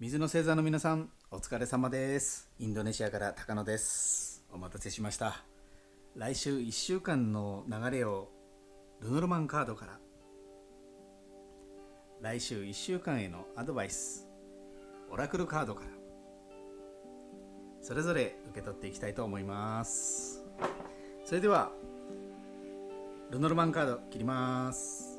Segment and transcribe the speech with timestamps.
[0.00, 2.48] 水の星座の皆さんお疲れ様です。
[2.58, 4.42] インドネシアから高野です。
[4.50, 5.44] お待たせしました。
[6.16, 8.30] 来週1週間の流れを
[9.02, 9.98] ルノルマンカードから。
[12.22, 14.26] 来週1週間へのアドバイス。
[15.10, 15.90] オラクルカードから。
[17.82, 20.42] それぞれ受け取っていきたいと思います。
[21.26, 21.72] それでは
[23.30, 25.09] ルノルマンカード切ります。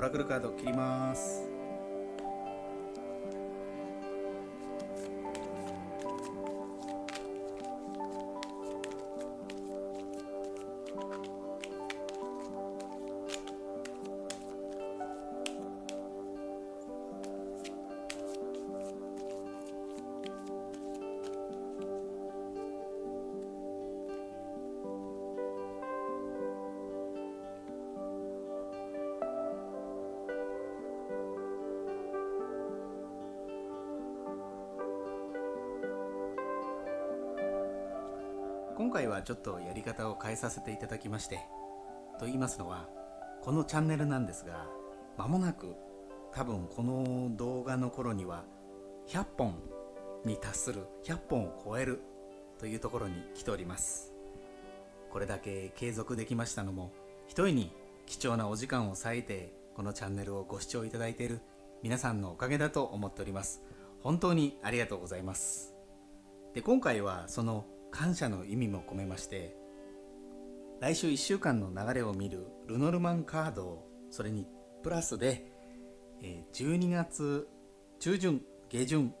[0.00, 1.49] オラクルカードを切ります。
[38.90, 41.38] 今回はちょっとやり方を変えさせていただきまして
[42.18, 42.88] と言いますのは
[43.40, 44.66] このチャンネルなんですが
[45.16, 45.76] 間もなく
[46.32, 48.42] 多分この動画の頃には
[49.06, 49.54] 100本
[50.24, 52.02] に達する100本を超える
[52.58, 54.12] というところに来ております。
[55.08, 56.90] これだけ継続できましたのも
[57.28, 57.70] ひとえに
[58.06, 61.38] 貴重なお時間を割いてこのチャンネルをご視聴いただいている
[61.84, 63.62] 皆さんのおかげだと思っております。
[64.02, 65.76] 本当にありがとうございます。
[66.54, 69.56] で今回はその感謝の意味も込めまして
[70.80, 74.46] 来週1週間の流れを見るルノルマンカードそれに
[74.82, 75.50] プラスで
[76.52, 77.48] 12月
[77.98, 79.14] 中旬下旬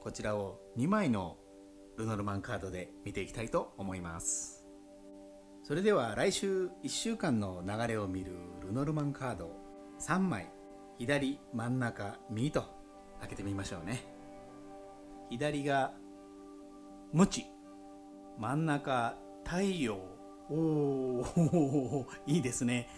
[0.00, 1.36] こちらを2枚の
[1.96, 4.64] ルノルマンカードで見ていきたいと思います。
[5.62, 8.32] それでは来週1週間の流れを見る
[8.64, 9.50] ルノルマンカード
[9.98, 10.52] 3枚
[10.98, 12.64] 左真ん中右と
[13.18, 14.04] 開けてみましょうね。
[15.30, 15.92] 左が
[17.12, 17.46] 無知
[18.38, 19.98] 真ん中太陽。
[20.48, 22.88] おお いいですね。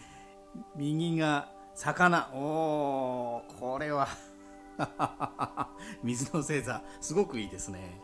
[0.76, 2.30] 右が魚。
[2.34, 4.08] おおこれは。
[6.02, 6.82] 水の星座。
[7.00, 8.00] すごくいいですね。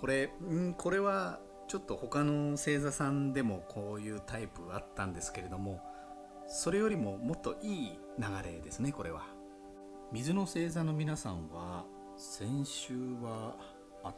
[0.00, 5.80] これんこれはちょっと他の星座さんでもこういうタイプあったんですけれども
[6.48, 9.26] それよりももっといい流れですねこれは。
[10.10, 11.84] 水の星座の皆さんは
[12.16, 13.56] 先週は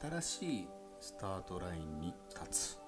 [0.00, 0.68] 新しい
[1.02, 2.78] スタートラインに立つ。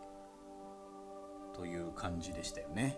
[1.52, 2.96] という感じでしたよね。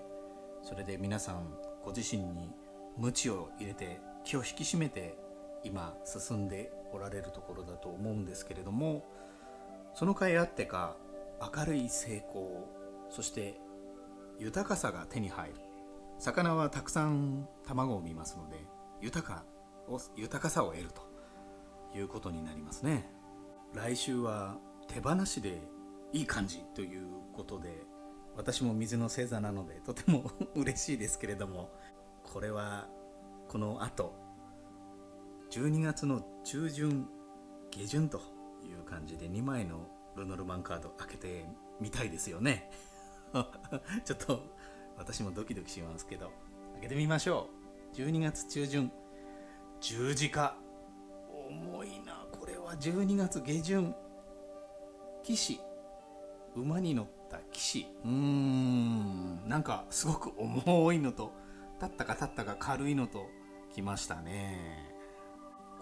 [0.63, 2.51] それで皆さんご自身に
[2.99, 5.17] 鞭を入れて気を引き締めて
[5.65, 9.05] 今進んでおられるところだと思うんですけれども
[9.95, 10.97] その甲斐あってか
[11.41, 12.69] 明るい成功
[13.09, 13.59] そして
[14.39, 15.55] 豊かさが手に入る。
[16.19, 18.57] 魚はたくさん卵を見ますので
[19.01, 19.45] 豊か
[19.89, 23.11] を豊かさを得るということになりますね。
[23.75, 24.57] 来週は
[24.89, 25.61] 手放しで
[26.13, 27.83] いい感じということで
[28.37, 31.71] 私も水の星座なのでとても 嬉しいですけれども
[32.23, 32.89] これは
[33.49, 34.15] このあと
[35.51, 37.09] 12月の中旬
[37.71, 38.19] 下旬と
[38.65, 41.47] いう感じで2枚のルノルマンカード開けて
[41.81, 42.71] みたいですよね。
[44.05, 44.43] ちょっと
[44.97, 46.33] 私もドキドキしますけど
[46.75, 47.49] 開けてみましょ
[47.93, 47.97] う。
[47.97, 48.91] 12月中旬
[49.81, 50.57] 十字架。
[51.49, 52.75] 重いなこれは。
[52.75, 53.95] 12月下旬。
[55.27, 55.59] 騎士。
[56.55, 57.87] 馬に乗った騎士。
[58.05, 59.49] うーん。
[59.49, 61.33] なんかすごく重いのと
[61.83, 63.27] 立ったか立ったか軽いのと
[63.75, 64.89] きましたね。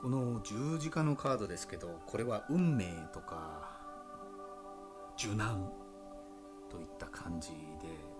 [0.00, 3.70] この十字架のカードですけどこれは運命とか
[5.18, 5.70] 受難
[6.70, 7.54] といった感じで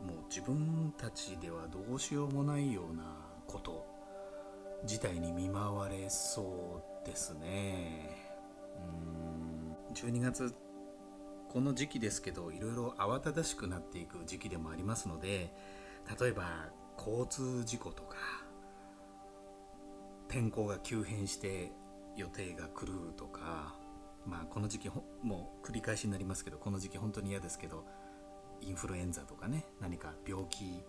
[0.07, 3.03] もう自分たちではどうしようもないような
[3.47, 3.87] こと
[4.85, 8.11] 事態に見舞われそうですね。
[8.77, 9.95] うん。
[9.95, 10.55] 12月
[11.55, 15.55] この時期ですけどいろいろ慌ただしくなっていく時期でもありますので
[16.21, 16.67] 例えば
[16.99, 18.17] 交通事故とか
[20.27, 21.71] 天候が急変して
[22.17, 23.73] 予定が狂うとか
[24.27, 24.91] まあこの時期
[25.23, 27.85] もう繰り返しになりますけどこの時期本当に嫌ですけど
[28.61, 30.83] インフルエンザとかね何か病気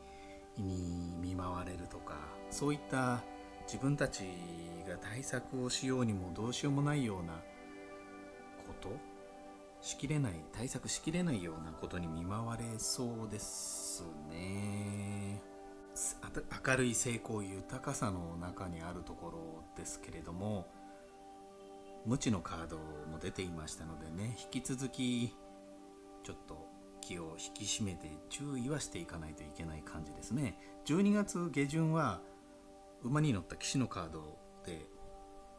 [0.57, 2.15] に見舞われるとか
[2.49, 3.21] そういった
[3.67, 4.23] 自分たち
[4.89, 7.33] が対策をしようにもどうしようもないような
[8.65, 9.14] こと
[9.85, 15.39] しきれない対策しきれないようなことに見舞われそうですね。
[16.67, 20.67] 明るい成功豊かさの中にあるところですけれども
[22.05, 25.33] 無知のカードも出ていましたのでね引き続き
[26.23, 26.67] ちょっと
[26.99, 30.57] 気を引き締めて注意はしていかないといけない感じですね。
[30.87, 32.21] 12月下旬は
[33.03, 34.87] 馬に乗った騎士のカードで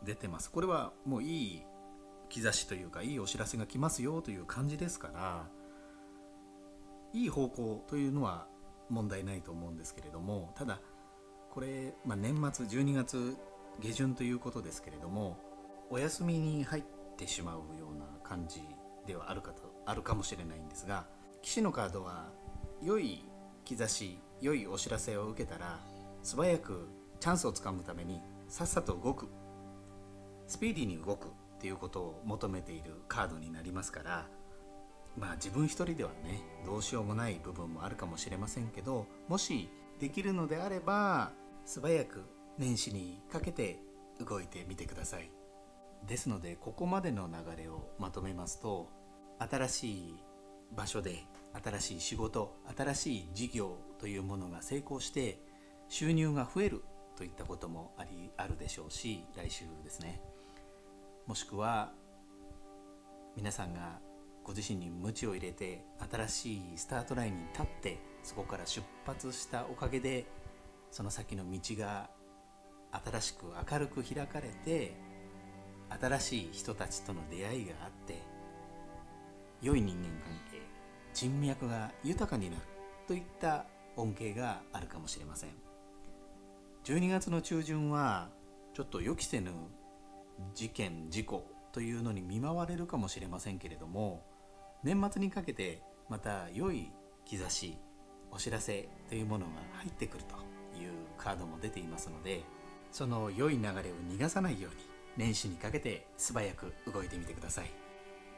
[0.05, 0.51] 出てます。
[0.51, 1.63] これはもういい
[2.29, 5.47] 兆しというかいいお知らせが来ますよという感じですから
[7.13, 8.47] いい方向というのは
[8.89, 10.81] 問題ないと思うんですけれどもただ
[11.51, 13.37] これ、まあ、年末12月
[13.81, 15.39] 下旬ということですけれども
[15.91, 16.83] お休みに入っ
[17.17, 18.61] てしまうような感じ
[19.07, 21.07] ではあるかとあるかもしれないんですが
[21.43, 22.27] 騎士のカードは
[22.83, 23.25] 良い
[23.65, 25.79] 兆し良いお知らせを受けたら
[26.23, 26.89] 素早く
[27.21, 29.29] チャンスをつかむためにさっさと動く。
[30.47, 31.29] スピーディーに動く。
[31.57, 34.27] っていうことを求めているカードになりますから
[35.19, 41.33] まあ自分一人ではねどうしようもない部分もあるかもしれませんけどもしできるのであれば
[41.65, 42.25] 素早く
[42.59, 43.79] 年始にかけて
[44.25, 45.31] 動いてみてください。
[46.07, 48.89] ですのでここまでの流れをまとめますと
[49.39, 50.17] 新しい
[50.75, 51.25] 場所で
[51.65, 55.41] 新しい仕事新しい事業というものが成功して
[55.89, 56.85] 収入が増える
[57.17, 60.21] といったこともありあるでしょうし来週ですね。
[61.27, 61.93] もしくは
[63.37, 63.99] 皆さんが
[64.45, 70.25] ご自身に鞭を入れて新しいスタートラインに立ってそこから出発したおかげで
[70.91, 72.09] その先の道が
[73.05, 74.97] 新しく明るく開かれて
[76.01, 78.23] 新しい人たちとの出会いがあって
[79.63, 80.63] 良い人間関係
[81.13, 82.63] 人脈が豊かになる
[83.09, 85.51] といった恩恵があるかもしれません。
[86.85, 88.29] 12月の中旬は
[88.75, 89.51] ちょっと予期せぬ
[90.55, 94.25] 事件事故というのに見舞われるかもしれませんけれども
[94.83, 96.91] 年末にかけてまた良い
[97.25, 97.77] 兆し
[98.31, 100.37] お知らせというものが入ってくると
[100.79, 102.45] いうカードも出ていますので
[102.91, 103.73] その良い流れを
[104.11, 107.71] 逃がさないように年始にかけて素早く動いてみてください。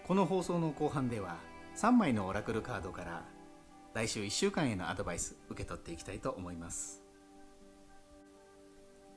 [0.07, 1.37] この放送の後半では
[1.77, 3.25] 3枚のオラクルカードから
[3.95, 7.03] 来週1週間へのアドバイス受け取っていきたいと思います。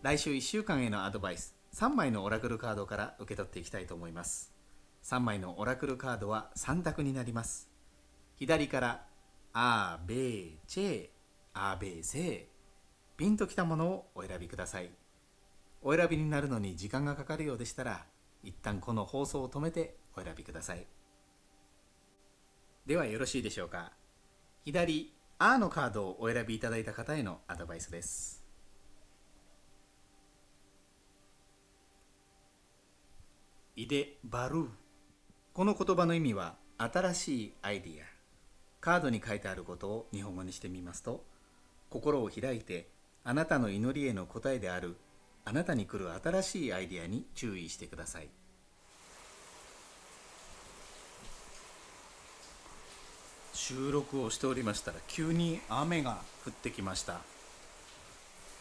[0.01, 4.53] 来週1週間へのアドバイス3枚のオラクルカードから受け取っていきたいと思います。
[5.03, 7.69] 3枚のオラクルカードは3択になります。
[8.35, 9.05] 左から
[9.53, 11.09] アーベーチェ
[11.53, 12.45] アーベーセー
[13.17, 14.89] ピンときたものをお選びください。
[15.81, 18.05] お選びになるのに時間がかかるようでしたら
[18.43, 20.85] 一旦この放送を止めてお選びください。
[22.85, 23.93] ではよろしいでしょうか。
[24.65, 28.40] 左「あ」のカードをお選びいただいた方へのアドバイスです。
[33.77, 34.67] イデ・バルー
[35.53, 38.05] この言葉の意味は新しいアイディア。
[38.81, 41.23] カードに書いてあることを日本語にしてみますと
[41.89, 42.89] 心を開いて
[43.23, 44.97] あなたの祈りへの答えである
[45.45, 48.27] あなたに来る新しいアイディアに注意してください。
[53.53, 57.21] 収録をしておりましたら急に雨が降ってきました。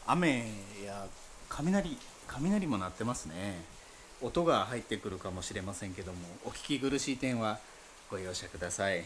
[0.07, 0.53] 雨
[0.87, 1.09] や
[1.49, 1.97] 雷
[2.29, 3.80] 雷も鳴ってますね。
[4.23, 7.59] 音が入ってくるかもしれませんけどもお聞き苦しい点は
[8.11, 9.05] ご容赦ください。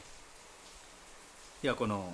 [1.63, 2.13] ではこの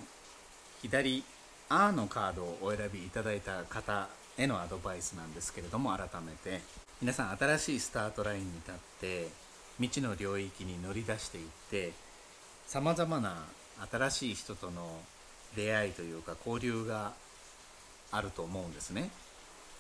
[0.82, 1.24] 左
[1.68, 6.60] 「あ」のカードをお選びいただいた方へのアドバイスなんですけれども改めて。
[7.00, 9.28] 皆さん新しいスタートラインに立って
[9.78, 11.92] 未知の領域に乗り出していって
[12.66, 13.46] さまざまな
[13.90, 15.00] 新しい人との
[15.56, 17.14] 出会いというか交流が
[18.12, 19.10] あると思うんですね。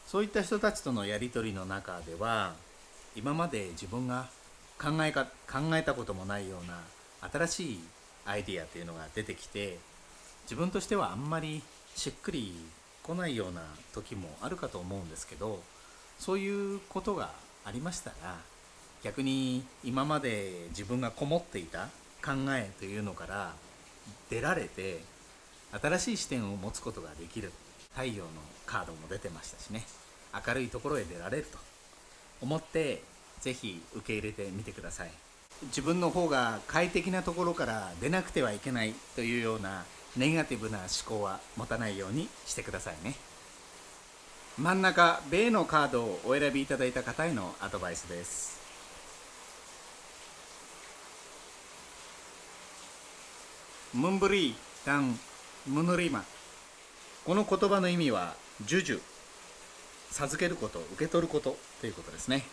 [0.06, 2.54] そういった人たちとのやり取りの中では
[3.16, 4.28] 今まで自分が
[4.80, 6.80] 考えか考えたこともないような
[7.30, 7.80] 新しい
[8.24, 9.78] アイディアというのが出てきて
[10.44, 11.62] 自分としてはあんまり
[11.94, 12.54] しっくり
[13.02, 13.62] 来ないような
[13.92, 15.60] 時もあるかと思うんですけど
[16.18, 17.32] そういうことが
[17.64, 18.36] ありましたら
[19.02, 21.88] 逆に今まで自分がこもっていた
[22.24, 23.52] 考えというのから
[24.28, 25.00] 出られて
[25.72, 27.52] 新しい視点を持つことができる
[27.92, 28.30] 太陽の
[28.66, 29.84] カードも出てましたしね。
[30.46, 31.69] 明るいところへ出られると。
[32.42, 33.02] 思って
[33.40, 35.10] 是非受け入れてみてください。
[35.64, 39.84] 自分の方が快適なところから出なくてはいけないというような
[40.16, 43.14] ネガティブな思考は持たないようにしてくださいね。
[44.58, 48.58] 真ん中米のカードをお選びいただいた方へのアドバイスです。
[53.94, 54.54] ムンブリー
[54.86, 55.18] ダン
[55.66, 56.24] ムヌリマ。
[57.24, 59.00] この言葉の意味はジュジュ。
[60.10, 62.44] 授けること受け取ることということですね。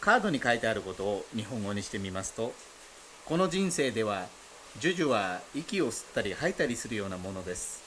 [0.00, 2.52] カードに書いてあることを日本語にしてみますと
[3.24, 4.26] この人生では
[4.78, 7.82] ジュジュは息を吸ったり吐いたりするようなものです。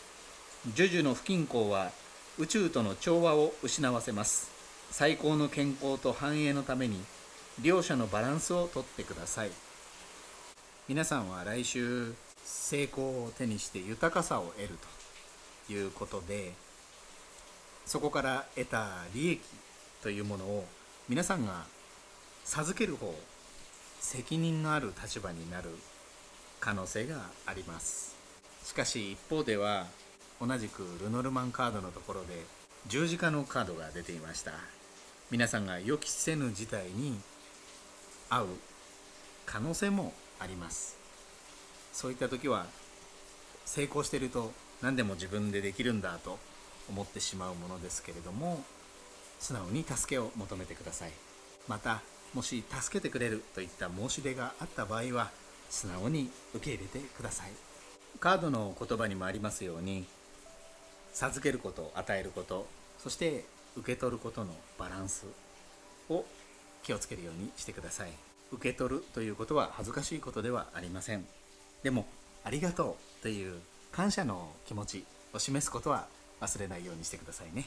[0.74, 1.92] ジュジュの不均衡は
[2.38, 4.50] 宇宙との調和を失わせます。
[4.90, 7.00] 最高の健康と繁栄のために
[7.62, 9.52] 両者のバランスをとってください。
[10.88, 14.70] 皆さんは来週成功を手にして豊かさを得る
[15.68, 16.54] ということで
[17.90, 19.42] そこから得た利益
[20.04, 20.68] というものを
[21.08, 21.64] 皆さんが
[22.46, 23.16] 授ける方
[24.00, 25.72] 責任のある立場になる
[26.60, 27.16] 可能性が
[27.48, 28.16] あります。
[28.64, 29.88] しかし一方では
[30.40, 32.46] 同じくルノルマンカードのところで
[32.86, 34.52] 十字架のカードが出ていました。
[35.32, 37.20] 皆さんが予期せぬ事態に
[38.30, 38.48] 遭う
[39.48, 40.96] 可能性もあります。
[41.92, 42.68] そういった時は
[43.66, 46.38] 成功してると何でも自分でできるんだと
[46.90, 48.64] 思ってしまうものですけれども
[49.40, 51.12] 素直に助けを求めてください。
[51.68, 52.02] また
[52.34, 55.32] もし助けてくれるといった申し出があった場合は
[55.70, 57.52] 素直に受け入れてください。
[58.20, 60.06] カードの言葉にもありますように
[61.14, 62.68] 授けること与えること
[62.98, 63.46] そして
[63.78, 65.26] 受け取ることのバランス
[66.10, 66.26] を
[66.84, 68.12] 気をつけるようにしてください。
[68.52, 71.26] 受け取るということは恥ずかしいことではありません。
[71.84, 72.06] でも
[72.44, 73.60] ありがとうという
[73.92, 75.04] 感謝の気持ち
[75.34, 76.08] を示すことは
[76.42, 77.66] 忘れないようにしてくださいね。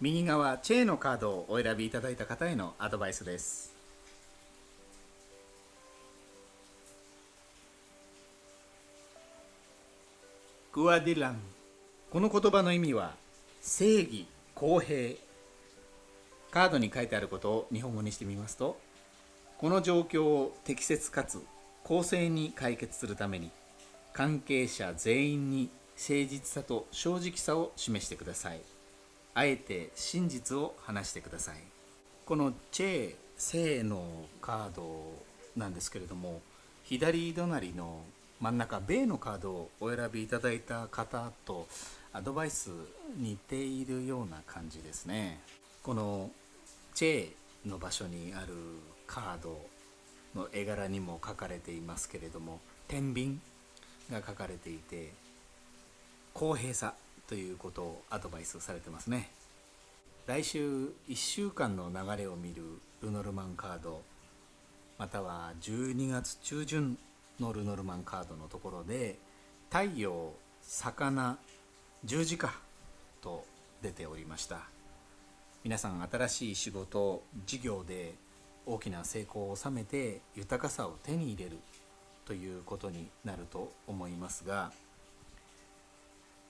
[0.00, 3.74] 右側チェーのカードをお選びいただいた方へのアドバイスです。
[10.72, 11.38] クワディラン。
[12.10, 13.14] この言葉の意味は
[13.62, 15.14] 正義公平。
[16.54, 18.78] カードに書いてあることを日本語にしてみますと
[19.58, 21.42] この状況を適切かつ
[21.82, 23.50] 公正に解決するために
[24.12, 28.60] 関係者全員に誠実さと正直さを示してください。
[29.34, 31.56] あえて真実を話してください。
[32.24, 35.12] このチェ・セイのカード
[35.56, 36.40] なんですけれども
[36.84, 38.02] 左隣の
[38.40, 41.66] 真ん中米のカードをお選びいただいた方と
[42.12, 42.70] アドバイス
[43.16, 45.40] 似ているような感じですね。
[45.82, 46.30] この
[46.94, 48.54] チェの場所にある
[49.06, 49.60] カード
[50.34, 53.38] の絵柄にも書かれていますけれども天秤
[54.10, 55.12] が書かれていて
[56.34, 56.94] 公平さ
[57.28, 59.30] ということをアドバイスされてますね。
[60.26, 62.62] 来週1週間の流れを見る
[63.02, 64.02] ルノルマンカード
[64.98, 66.98] または12月中旬
[67.38, 69.16] のルノルマンカードのところで
[69.70, 71.38] 太陽魚
[72.04, 72.52] 十字架
[73.22, 73.44] と
[73.80, 74.62] 出ておりました。
[75.62, 78.14] 皆さん新しい仕事事業で
[78.66, 81.58] 大きな成功を収めて豊かさを手に入れる
[82.24, 84.72] ということになると思いますが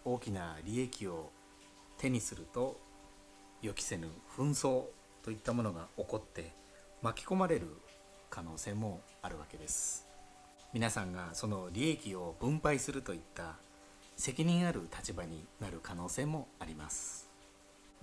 [0.05, 1.31] 大きな利益を
[1.99, 2.79] 手にすると
[3.63, 4.85] 予期せぬ紛争
[5.23, 6.53] といったものが起こって
[7.03, 7.67] 巻き込まれる
[8.29, 10.07] 可能性もあるわけです。
[10.73, 13.55] 皆さんがその利益を分配するといった
[14.17, 17.29] 責任ある立場になる可能性もあります。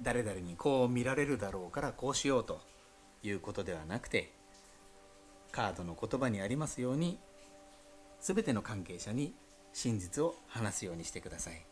[0.02, 2.60] 誰々にこう見られるだろうからこうしようと
[3.24, 4.32] いうことではなくて
[5.52, 7.20] カードの言葉にありますように
[8.20, 9.36] 全ての関係者に
[9.74, 11.71] 真実を話すようにしてください。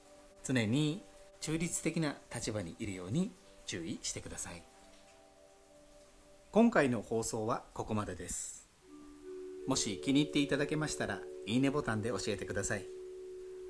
[0.50, 1.04] 常に
[1.42, 3.32] 中立的な立場にいるように
[3.68, 4.64] 注意してください。
[6.52, 8.68] 今回の放送はここまでです。
[9.68, 12.86] もし気に入っていただけましたらいいねボタンで教えてください。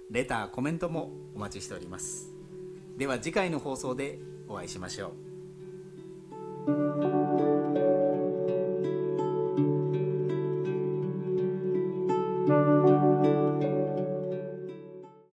[0.10, 2.32] レターコメントもお待ちしております。
[2.98, 4.18] では次回の放送で
[4.48, 5.12] お会いしましょ
[6.68, 7.09] う。